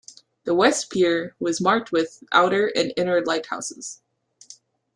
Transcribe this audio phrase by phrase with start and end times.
[0.45, 4.01] The west pier was marked with outer and inner lighthouses.